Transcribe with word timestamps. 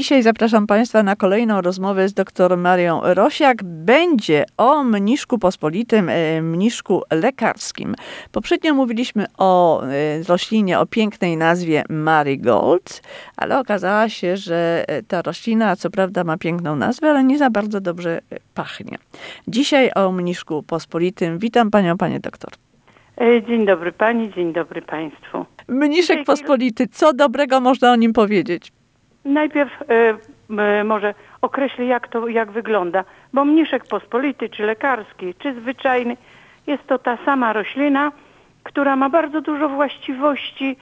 Dzisiaj 0.00 0.22
zapraszam 0.22 0.66
Państwa 0.66 1.02
na 1.02 1.16
kolejną 1.16 1.60
rozmowę 1.60 2.08
z 2.08 2.14
dr 2.14 2.56
Marią 2.56 3.00
Rosiak. 3.04 3.64
Będzie 3.64 4.44
o 4.56 4.84
mniszku 4.84 5.38
pospolitym, 5.38 6.08
e, 6.08 6.42
mniszku 6.42 7.02
lekarskim. 7.10 7.94
Poprzednio 8.32 8.74
mówiliśmy 8.74 9.26
o 9.38 9.82
e, 9.82 9.88
roślinie 10.28 10.78
o 10.78 10.86
pięknej 10.86 11.36
nazwie 11.36 11.84
Marigold, 11.88 13.02
ale 13.36 13.58
okazała 13.58 14.08
się, 14.08 14.36
że 14.36 14.84
e, 14.88 15.02
ta 15.02 15.22
roślina 15.22 15.76
co 15.76 15.90
prawda 15.90 16.24
ma 16.24 16.38
piękną 16.38 16.76
nazwę, 16.76 17.10
ale 17.10 17.24
nie 17.24 17.38
za 17.38 17.50
bardzo 17.50 17.80
dobrze 17.80 18.20
pachnie. 18.54 18.98
Dzisiaj 19.48 19.90
o 19.96 20.12
mniszku 20.12 20.62
pospolitym. 20.62 21.38
Witam 21.38 21.70
Panią, 21.70 21.98
Panie 21.98 22.20
doktor. 22.20 22.50
Dzień 23.48 23.66
dobry 23.66 23.92
Pani, 23.92 24.32
dzień 24.34 24.52
dobry 24.52 24.82
Państwu. 24.82 25.46
Mniszek 25.68 26.24
pospolity, 26.24 26.88
co 26.88 27.12
dobrego 27.12 27.60
można 27.60 27.92
o 27.92 27.96
nim 27.96 28.12
powiedzieć? 28.12 28.72
Najpierw 29.24 29.82
e, 30.58 30.84
może 30.84 31.14
określę, 31.42 31.84
jak 31.84 32.08
to 32.08 32.28
jak 32.28 32.50
wygląda, 32.50 33.04
bo 33.32 33.44
mniszek 33.44 33.84
pospolity, 33.84 34.48
czy 34.48 34.62
lekarski, 34.62 35.34
czy 35.34 35.54
zwyczajny, 35.54 36.16
jest 36.66 36.86
to 36.86 36.98
ta 36.98 37.18
sama 37.24 37.52
roślina, 37.52 38.12
która 38.62 38.96
ma 38.96 39.08
bardzo 39.08 39.40
dużo 39.40 39.68
właściwości 39.68 40.76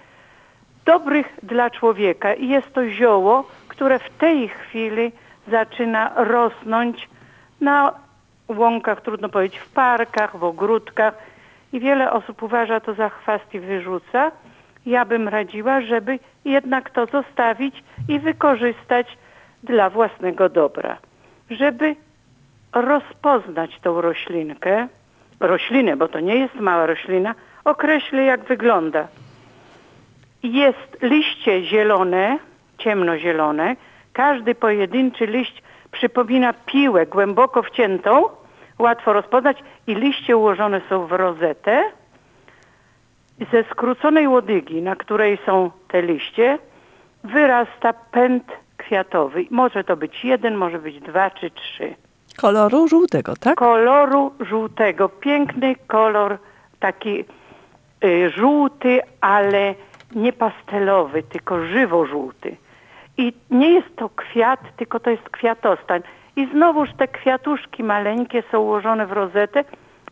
dobrych 0.85 1.39
dla 1.43 1.71
człowieka 1.71 2.35
i 2.35 2.49
jest 2.49 2.73
to 2.75 2.89
zioło, 2.89 3.51
które 3.69 3.99
w 3.99 4.11
tej 4.11 4.49
chwili 4.49 5.13
zaczyna 5.49 6.13
rosnąć 6.17 7.09
na 7.61 7.93
łąkach, 8.49 9.01
trudno 9.01 9.29
powiedzieć, 9.29 9.59
w 9.59 9.73
parkach, 9.73 10.37
w 10.37 10.45
ogródkach 10.45 11.15
i 11.73 11.81
wiele 11.81 12.13
osób 12.13 12.43
uważa 12.43 12.81
to 12.81 12.95
za 12.95 13.09
chwast 13.09 13.55
i 13.55 13.61
wyrzuca. 13.61 14.31
Ja 14.89 15.05
bym 15.05 15.29
radziła, 15.29 15.81
żeby 15.81 16.19
jednak 16.45 16.91
to 16.91 17.07
zostawić 17.07 17.85
i 18.09 18.19
wykorzystać 18.19 19.19
dla 19.63 19.91
własnego 19.91 20.49
dobra. 20.49 20.97
Żeby 21.51 21.97
rozpoznać 22.73 23.81
tą 23.81 24.01
roślinkę, 24.01 24.89
roślinę, 25.41 25.97
bo 25.97 26.09
to 26.09 26.21
nie 26.21 26.35
jest 26.35 26.55
mała 26.55 26.87
roślina, 26.87 27.35
określę 27.65 28.23
jak 28.23 28.45
wygląda. 28.45 29.09
Jest 30.43 31.03
liście 31.03 31.65
zielone, 31.65 32.39
ciemnozielone. 32.79 33.77
Każdy 34.13 34.55
pojedynczy 34.55 35.27
liść 35.27 35.63
przypomina 35.93 36.53
piłę 36.53 37.07
głęboko 37.07 37.63
wciętą, 37.63 38.25
łatwo 38.79 39.13
rozpoznać 39.13 39.59
i 39.87 39.95
liście 39.95 40.37
ułożone 40.37 40.81
są 40.89 41.07
w 41.07 41.13
rozetę 41.13 41.85
ze 43.53 43.65
skróconej 43.65 44.29
łodygi, 44.29 44.83
na 44.83 44.97
której 44.97 45.39
są 45.47 45.71
te 45.89 46.03
liście, 46.03 46.59
wyrasta 47.25 47.93
pęd 47.93 48.45
kwiatowy. 48.77 49.45
Może 49.51 49.85
to 49.85 49.97
być 49.97 50.25
jeden, 50.25 50.55
może 50.55 50.79
być 50.79 51.01
dwa 51.01 51.31
czy 51.31 51.51
trzy. 51.51 51.95
Koloru 52.37 52.89
żółtego, 52.89 53.37
tak? 53.37 53.59
Koloru 53.59 54.33
żółtego. 54.41 55.09
Piękny 55.09 55.77
kolor, 55.87 56.39
taki 56.81 57.25
y, 58.05 58.31
żółty, 58.31 59.01
ale 59.21 59.75
nie 60.15 60.33
pastelowy, 60.33 61.23
tylko 61.23 61.67
żywo 61.67 62.07
żółty. 62.07 62.57
I 63.17 63.33
nie 63.51 63.73
jest 63.73 63.97
to 63.97 64.09
kwiat, 64.09 64.61
tylko 64.77 65.01
to 65.01 65.11
jest 65.11 65.29
kwiatostan. 65.29 66.03
I 66.37 66.49
znowuż 66.53 66.89
te 66.99 67.09
kwiatuszki 67.09 67.85
maleńkie 67.85 68.43
są 68.51 68.61
ułożone 68.61 69.07
w 69.07 69.13
rozetę 69.13 69.65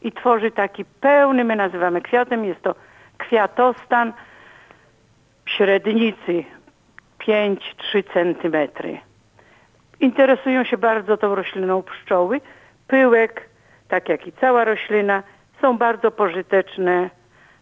i 0.02 0.12
tworzy 0.12 0.50
taki 0.50 0.84
pełny, 0.84 1.44
my 1.44 1.56
nazywamy 1.56 2.02
kwiatem, 2.02 2.44
jest 2.44 2.62
to 2.62 2.74
kwiatostan 3.18 4.12
średnicy 5.46 6.44
5-3 7.18 8.12
centymetry. 8.12 8.98
Interesują 10.00 10.64
się 10.64 10.78
bardzo 10.78 11.16
tą 11.16 11.34
rośliną 11.34 11.82
pszczoły. 11.82 12.40
Pyłek, 12.86 13.48
tak 13.88 14.08
jak 14.08 14.26
i 14.26 14.32
cała 14.32 14.64
roślina, 14.64 15.22
są 15.60 15.78
bardzo 15.78 16.10
pożyteczne 16.10 17.10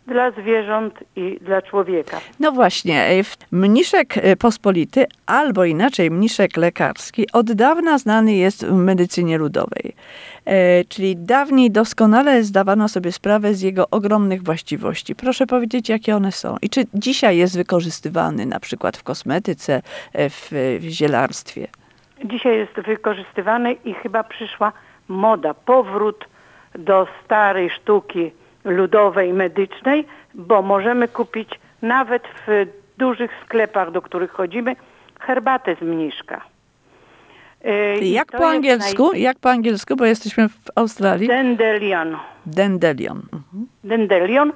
dla 0.06 0.31
zwierząt 0.31 0.94
i 1.16 1.38
dla 1.41 1.62
człowieka. 1.62 2.20
No 2.41 2.53
właśnie, 2.53 3.22
mniszek 3.53 4.15
pospolity, 4.38 5.06
albo 5.26 5.65
inaczej 5.65 6.10
mniszek 6.10 6.56
lekarski, 6.56 7.26
od 7.32 7.53
dawna 7.53 7.98
znany 7.98 8.34
jest 8.34 8.66
w 8.66 8.72
medycynie 8.72 9.38
ludowej. 9.38 9.94
E, 10.44 10.84
czyli 10.84 11.16
dawniej 11.16 11.70
doskonale 11.70 12.42
zdawano 12.42 12.88
sobie 12.88 13.12
sprawę 13.12 13.54
z 13.54 13.62
jego 13.62 13.91
ogromnych 13.91 14.42
właściwości. 14.42 15.15
Proszę 15.15 15.47
powiedzieć, 15.47 15.88
jakie 15.88 16.16
one 16.16 16.32
są 16.32 16.56
i 16.62 16.71
czy 16.71 16.84
dzisiaj 16.94 17.36
jest 17.36 17.56
wykorzystywany 17.56 18.47
na 18.47 18.60
przykład 18.60 18.97
w 18.97 19.03
kosmetyce, 19.03 19.82
e, 20.12 20.31
w, 20.31 20.50
w 20.81 20.84
zielarstwie? 20.88 21.66
Dzisiaj 22.25 22.56
jest 22.56 22.86
wykorzystywany 22.86 23.72
i 23.72 23.94
chyba 23.94 24.25
przyszła 24.25 24.72
moda, 25.09 25.54
powrót 25.54 26.25
do 26.78 27.06
starej 27.25 27.71
sztuki 27.71 28.31
ludowej, 28.64 29.32
medycznej, 29.32 30.04
bo 30.34 30.62
możemy 30.62 31.08
kupić 31.08 31.48
nawet 31.82 32.22
w 32.47 32.66
dużych 32.98 33.30
sklepach, 33.44 33.91
do 33.91 34.02
których 34.02 34.30
chodzimy, 34.30 34.76
herbatę 35.20 35.76
z 35.76 35.80
mniszka. 35.80 36.41
I 38.00 38.12
jak 38.12 38.26
po 38.32 38.48
angielsku? 38.48 39.12
Naj... 39.12 39.22
Jak 39.22 39.38
po 39.38 39.50
angielsku, 39.50 39.97
bo 39.97 40.04
jesteśmy 40.04 40.48
w 40.48 40.70
Australii? 40.74 41.28
Dendelion. 41.28 42.16
Dendelion. 42.47 43.22
Mhm. 43.32 43.66
Dendelion. 43.84 44.53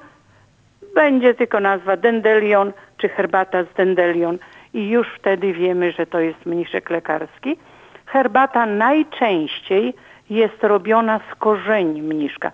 Będzie 0.95 1.35
tylko 1.35 1.61
nazwa 1.61 1.97
dendelion, 1.97 2.73
czy 2.97 3.09
herbata 3.09 3.65
z 3.65 3.75
dendelion 3.77 4.39
i 4.75 4.89
już 4.89 5.09
wtedy 5.19 5.53
wiemy, 5.53 5.93
że 5.93 6.07
to 6.07 6.21
jest 6.21 6.47
mniszek 6.47 6.91
lekarski. 6.91 7.57
Herbata 8.07 8.67
najczęściej 8.67 9.95
jest 10.31 10.65
robiona 10.65 11.21
z 11.33 11.35
korzeni 11.35 12.03
mniszka. 12.03 12.51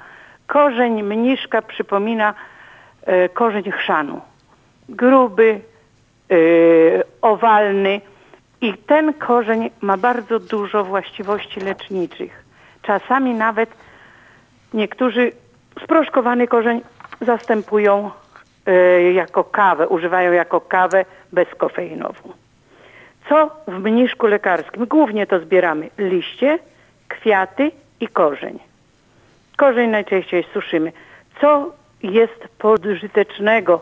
Korzeń 0.55 1.03
mniszka 1.03 1.63
przypomina 1.63 2.35
e, 3.03 3.29
korzeń 3.29 3.71
chrzanu. 3.71 4.21
Gruby, 4.89 5.61
e, 6.31 6.35
owalny 7.23 8.01
i 8.61 8.75
ten 8.75 9.15
korzeń 9.15 9.71
ma 9.81 9.97
bardzo 9.97 10.39
dużo 10.41 10.85
właściwości 10.85 11.61
leczniczych. 11.61 12.45
Czasami 12.83 13.35
nawet 13.35 13.71
niektórzy 14.75 15.33
sproszkowany 15.85 16.49
korzeń 16.49 16.81
zastępują 17.21 18.11
e, 18.67 19.13
jako 19.13 19.45
kawę, 19.45 19.89
używają 19.89 20.33
jako 20.33 20.61
kawę 20.61 21.05
bezkofeinową. 21.33 22.33
Co 23.29 23.51
w 23.69 23.79
mniszku 23.79 24.27
lekarskim? 24.27 24.87
Głównie 24.87 25.27
to 25.27 25.41
zbieramy 25.41 25.91
liście, 25.99 26.59
kwiaty 27.09 27.71
i 28.01 28.09
korzeń. 28.09 28.74
Korzeń 29.57 29.91
najczęściej 29.91 30.45
suszymy. 30.53 30.93
Co 31.41 31.73
jest 32.03 32.49
pożytecznego 32.59 33.81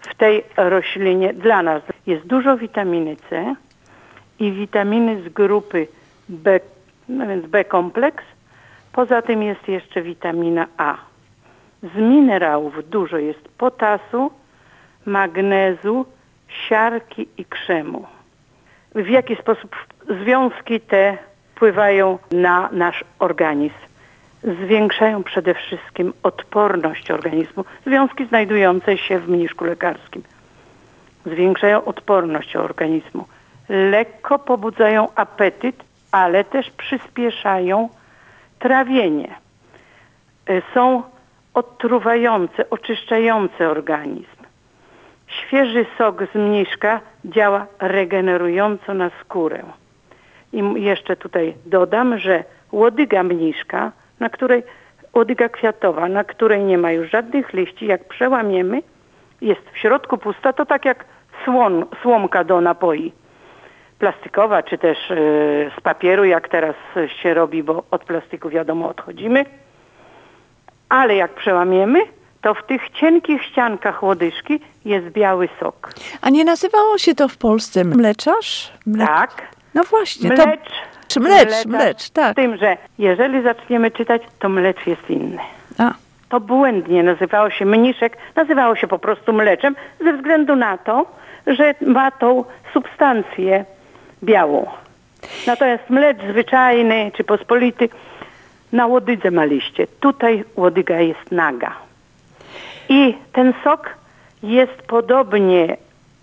w 0.00 0.14
tej 0.14 0.44
roślinie 0.56 1.34
dla 1.34 1.62
nas? 1.62 1.82
Jest 2.06 2.26
dużo 2.26 2.56
witaminy 2.56 3.16
C 3.30 3.54
i 4.38 4.52
witaminy 4.52 5.22
z 5.22 5.28
grupy 5.28 5.86
B, 6.28 6.60
no 7.08 7.26
więc 7.26 7.46
B 7.46 7.64
kompleks. 7.64 8.24
Poza 8.92 9.22
tym 9.22 9.42
jest 9.42 9.68
jeszcze 9.68 10.02
witamina 10.02 10.66
A. 10.76 10.96
Z 11.82 11.96
minerałów 11.96 12.88
dużo 12.90 13.18
jest 13.18 13.48
potasu, 13.48 14.30
magnezu, 15.06 16.06
siarki 16.48 17.28
i 17.38 17.44
krzemu. 17.44 18.06
W 18.94 19.08
jaki 19.08 19.36
sposób 19.36 19.76
związki 20.22 20.80
te 20.80 21.18
wpływają 21.54 22.18
na 22.30 22.68
nasz 22.72 23.04
organizm? 23.18 23.91
Zwiększają 24.44 25.22
przede 25.22 25.54
wszystkim 25.54 26.12
odporność 26.22 27.10
organizmu, 27.10 27.64
związki 27.86 28.26
znajdujące 28.26 28.98
się 28.98 29.18
w 29.18 29.28
mniszku 29.28 29.64
lekarskim. 29.64 30.22
Zwiększają 31.26 31.84
odporność 31.84 32.56
organizmu, 32.56 33.26
lekko 33.68 34.38
pobudzają 34.38 35.08
apetyt, 35.14 35.84
ale 36.12 36.44
też 36.44 36.70
przyspieszają 36.70 37.88
trawienie. 38.58 39.34
E, 40.48 40.62
są 40.74 41.02
odtruwające, 41.54 42.70
oczyszczające 42.70 43.68
organizm. 43.70 44.42
Świeży 45.26 45.86
sok 45.98 46.22
z 46.32 46.34
mniszka 46.34 47.00
działa 47.24 47.66
regenerująco 47.78 48.94
na 48.94 49.10
skórę. 49.20 49.62
I 50.52 50.62
jeszcze 50.82 51.16
tutaj 51.16 51.54
dodam, 51.66 52.18
że 52.18 52.44
łodyga 52.72 53.22
mniszka 53.22 53.92
na 54.22 54.30
której 54.30 54.62
łodyga 55.14 55.48
kwiatowa, 55.48 56.08
na 56.08 56.24
której 56.24 56.62
nie 56.64 56.78
ma 56.78 56.92
już 56.92 57.10
żadnych 57.10 57.52
liści, 57.52 57.86
jak 57.86 58.04
przełamiemy, 58.04 58.82
jest 59.40 59.62
w 59.72 59.78
środku 59.78 60.18
pusta, 60.18 60.52
to 60.52 60.66
tak 60.66 60.84
jak 60.84 61.04
słon, 61.44 61.84
słomka 62.02 62.44
do 62.44 62.60
napoi. 62.60 63.12
plastikowa, 63.98 64.62
czy 64.62 64.78
też 64.78 64.98
e, 65.10 65.14
z 65.78 65.80
papieru, 65.82 66.24
jak 66.24 66.48
teraz 66.48 66.74
się 67.22 67.34
robi, 67.34 67.62
bo 67.62 67.84
od 67.90 68.04
plastiku 68.04 68.48
wiadomo 68.48 68.88
odchodzimy. 68.88 69.44
Ale 70.88 71.14
jak 71.14 71.34
przełamiemy, 71.34 72.00
to 72.40 72.54
w 72.54 72.66
tych 72.66 72.90
cienkich 72.90 73.42
ściankach 73.42 74.02
łodyżki 74.02 74.60
jest 74.84 75.06
biały 75.06 75.48
sok. 75.60 75.90
A 76.20 76.30
nie 76.30 76.44
nazywało 76.44 76.98
się 76.98 77.14
to 77.14 77.28
w 77.28 77.36
Polsce 77.36 77.84
mleczarz? 77.84 78.72
Mle... 78.86 79.06
Tak. 79.06 79.48
No 79.74 79.82
właśnie. 79.84 80.30
To... 80.30 80.44
Mlecz. 81.20 81.48
Mlecz, 81.48 81.66
mlecz, 81.66 82.10
tak. 82.10 82.32
Z 82.32 82.34
tym, 82.36 82.56
że 82.56 82.76
jeżeli 82.98 83.42
zaczniemy 83.42 83.90
czytać, 83.90 84.22
to 84.38 84.48
mlecz 84.48 84.86
jest 84.86 85.10
inny. 85.10 85.38
A, 85.78 85.92
To 86.28 86.40
błędnie 86.40 87.02
nazywało 87.02 87.50
się 87.50 87.64
mniszek, 87.64 88.16
nazywało 88.36 88.76
się 88.76 88.86
po 88.86 88.98
prostu 88.98 89.32
mleczem 89.32 89.76
ze 90.00 90.12
względu 90.12 90.56
na 90.56 90.78
to, 90.78 91.06
że 91.46 91.74
ma 91.80 92.10
tą 92.10 92.44
substancję 92.72 93.64
białą. 94.22 94.66
Natomiast 95.46 95.90
mlecz 95.90 96.18
zwyczajny 96.30 97.10
czy 97.16 97.24
pospolity 97.24 97.88
na 98.72 98.86
łodydze 98.86 99.30
ma 99.30 99.44
liście. 99.44 99.86
Tutaj 99.86 100.44
łodyga 100.56 101.00
jest 101.00 101.32
naga. 101.32 101.72
I 102.88 103.16
ten 103.32 103.52
sok 103.64 103.90
jest 104.42 104.82
podobnie 104.86 105.76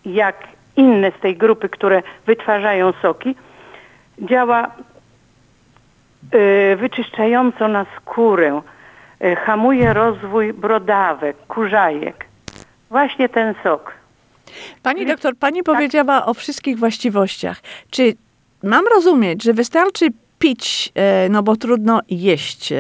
jak 0.06 0.36
inne 0.76 1.12
z 1.12 1.22
tej 1.22 1.38
grupy, 1.38 1.70
które 1.70 2.04
wytwarzają 2.26 2.94
soki, 3.02 3.36
działa 4.22 4.72
y, 6.34 6.76
wyczyszczająco 6.76 7.68
na 7.68 7.86
skórę, 7.98 8.62
y, 9.24 9.36
hamuje 9.36 9.94
rozwój 9.94 10.54
brodawek, 10.54 11.38
kurzajek. 11.48 12.26
Właśnie 12.90 13.30
ten 13.30 13.56
sok. 13.64 13.94
Pani 14.84 15.00
Więc- 15.00 15.12
doktor, 15.12 15.36
pani 15.36 15.64
tak. 15.64 15.76
powiedziała 15.76 16.26
o 16.26 16.34
wszystkich 16.34 16.78
właściwościach. 16.80 17.62
Czy 17.92 18.14
mam 18.64 18.88
rozumieć, 18.88 19.44
że 19.44 19.54
wystarczy 19.54 20.08
pić, 20.40 20.92
e, 20.96 21.30
no 21.30 21.44
bo 21.44 21.56
trudno 21.56 22.02
jeść 22.10 22.72
e, 22.72 22.78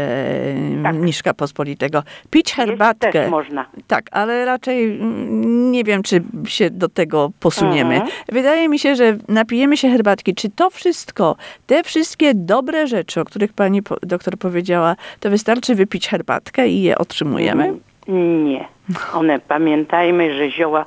Tak. 0.83 0.95
mniszka 0.95 1.33
pospolitego, 1.33 2.03
pić 2.29 2.53
herbatkę. 2.53 3.11
też 3.11 3.31
można. 3.31 3.65
Tak, 3.88 4.06
ale 4.11 4.45
raczej 4.45 4.85
mm, 4.85 5.71
nie 5.71 5.83
wiem, 5.83 6.03
czy 6.03 6.23
się 6.45 6.69
do 6.69 6.89
tego 6.89 7.31
posuniemy. 7.39 7.94
Mhm. 7.95 8.11
Wydaje 8.31 8.69
mi 8.69 8.79
się, 8.79 8.95
że 8.95 9.17
napijemy 9.27 9.77
się 9.77 9.89
herbatki. 9.89 10.35
Czy 10.35 10.50
to 10.50 10.69
wszystko, 10.69 11.35
te 11.67 11.83
wszystkie 11.83 12.31
dobre 12.35 12.88
rzeczy, 12.88 13.21
o 13.21 13.25
których 13.25 13.53
pani 13.53 13.81
doktor 14.03 14.38
powiedziała, 14.38 14.95
to 15.19 15.29
wystarczy 15.29 15.75
wypić 15.75 16.07
herbatkę 16.07 16.67
i 16.67 16.81
je 16.81 16.97
otrzymujemy? 16.97 17.73
Nie. 18.07 18.67
One, 19.13 19.39
pamiętajmy, 19.39 20.33
że 20.38 20.51
zioła 20.51 20.85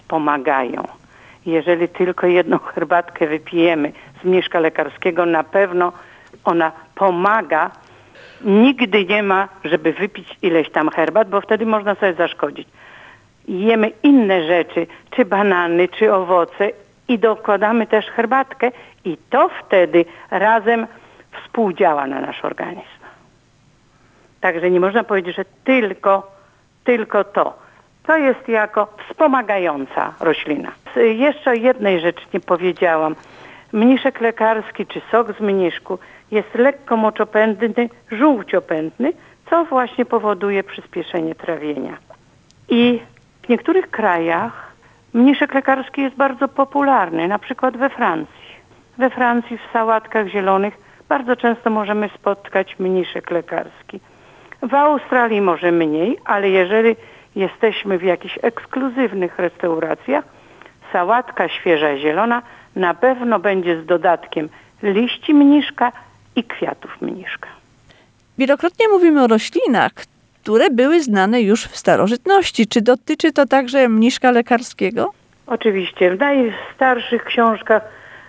wspomagają. 0.00 0.84
Jeżeli 1.48 1.88
tylko 1.88 2.26
jedną 2.26 2.58
herbatkę 2.58 3.26
wypijemy 3.26 3.92
z 4.20 4.24
mniszka 4.24 4.60
lekarskiego, 4.60 5.26
na 5.26 5.44
pewno 5.44 5.92
ona 6.44 6.72
pomaga. 6.94 7.70
Nigdy 8.44 9.04
nie 9.04 9.22
ma, 9.22 9.48
żeby 9.64 9.92
wypić 9.92 10.38
ileś 10.42 10.70
tam 10.70 10.90
herbat, 10.90 11.28
bo 11.28 11.40
wtedy 11.40 11.66
można 11.66 11.94
sobie 11.94 12.14
zaszkodzić. 12.14 12.68
Jemy 13.48 13.92
inne 14.02 14.46
rzeczy, 14.46 14.86
czy 15.10 15.24
banany, 15.24 15.88
czy 15.88 16.14
owoce 16.14 16.70
i 17.08 17.18
dokładamy 17.18 17.86
też 17.86 18.06
herbatkę 18.06 18.70
i 19.04 19.16
to 19.30 19.50
wtedy 19.64 20.04
razem 20.30 20.86
współdziała 21.42 22.06
na 22.06 22.20
nasz 22.20 22.44
organizm. 22.44 22.98
Także 24.40 24.70
nie 24.70 24.80
można 24.80 25.04
powiedzieć, 25.04 25.36
że 25.36 25.44
tylko, 25.64 26.30
tylko 26.84 27.24
to. 27.24 27.67
To 28.08 28.16
jest 28.16 28.48
jako 28.48 28.88
wspomagająca 29.08 30.12
roślina. 30.20 30.72
Jeszcze 30.96 31.50
o 31.50 31.54
jednej 31.54 32.00
rzeczy 32.00 32.20
nie 32.34 32.40
powiedziałam. 32.40 33.16
Mniszek 33.72 34.20
lekarski 34.20 34.86
czy 34.86 35.00
sok 35.10 35.32
z 35.38 35.40
mniszku 35.40 35.98
jest 36.30 36.54
lekko 36.54 36.96
moczopędny, 36.96 37.88
żółciopędny, 38.10 39.12
co 39.50 39.64
właśnie 39.64 40.04
powoduje 40.04 40.64
przyspieszenie 40.64 41.34
trawienia. 41.34 41.98
I 42.68 43.00
w 43.42 43.48
niektórych 43.48 43.90
krajach 43.90 44.72
mniszek 45.14 45.54
lekarski 45.54 46.02
jest 46.02 46.16
bardzo 46.16 46.48
popularny, 46.48 47.28
na 47.28 47.38
przykład 47.38 47.76
we 47.76 47.90
Francji. 47.90 48.56
We 48.98 49.10
Francji 49.10 49.58
w 49.58 49.72
sałatkach 49.72 50.26
zielonych 50.26 50.74
bardzo 51.08 51.36
często 51.36 51.70
możemy 51.70 52.08
spotkać 52.14 52.78
mniszek 52.78 53.30
lekarski. 53.30 54.00
W 54.62 54.74
Australii 54.74 55.40
może 55.40 55.72
mniej, 55.72 56.18
ale 56.24 56.48
jeżeli 56.50 56.96
jesteśmy 57.38 57.98
w 57.98 58.02
jakichś 58.02 58.38
ekskluzywnych 58.42 59.38
restauracjach, 59.38 60.24
sałatka 60.92 61.48
świeża 61.48 61.96
zielona 61.96 62.42
na 62.76 62.94
pewno 62.94 63.38
będzie 63.38 63.82
z 63.82 63.86
dodatkiem 63.86 64.48
liści 64.82 65.34
mniszka 65.34 65.92
i 66.36 66.44
kwiatów 66.44 67.02
mniszka. 67.02 67.48
Wielokrotnie 68.38 68.88
mówimy 68.88 69.24
o 69.24 69.26
roślinach, 69.26 69.92
które 70.42 70.70
były 70.70 71.02
znane 71.02 71.42
już 71.42 71.64
w 71.64 71.76
starożytności. 71.76 72.66
Czy 72.66 72.82
dotyczy 72.82 73.32
to 73.32 73.46
także 73.46 73.88
mniszka 73.88 74.30
lekarskiego? 74.30 75.10
Oczywiście 75.46 76.16
w 76.16 76.18
najstarszych 76.18 77.24
książkach, 77.24 77.82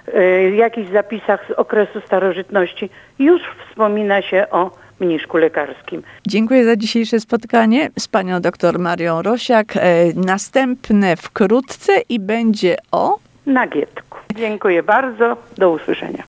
y, 0.08 0.56
jakichś 0.56 0.90
zapisach 0.90 1.48
z 1.50 1.52
okresu 1.52 2.02
starożytności 2.02 2.90
już 3.20 3.42
wspomina 3.70 4.22
się 4.22 4.46
o 4.52 4.72
mniszku 5.00 5.38
lekarskim. 5.38 6.04
Dziękuję 6.28 6.66
za 6.66 6.76
dzisiejsze 6.76 7.20
spotkanie 7.20 7.90
z 8.00 8.08
panią 8.08 8.42
dr 8.42 8.80
Marią 8.80 9.22
Rosiak. 9.22 9.78
E, 9.78 9.80
Następne 10.16 11.16
wkrótce 11.16 12.02
i 12.10 12.20
będzie 12.20 12.76
o... 12.92 13.18
Nagietku. 13.46 14.18
Dziękuję 14.36 14.84
bardzo. 14.84 15.38
Do 15.58 15.72
usłyszenia. 15.72 16.24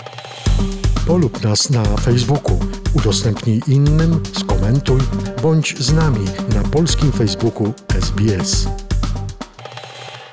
Polub 1.06 1.44
nas 1.44 1.70
na 1.70 1.82
Facebooku, 1.82 2.58
udostępnij 2.96 3.60
innym, 3.68 4.20
skomentuj, 4.32 5.00
bądź 5.42 5.78
z 5.78 5.92
nami 5.92 6.24
na 6.54 6.62
polskim 6.72 7.12
Facebooku 7.12 7.72
SBS. 7.88 8.89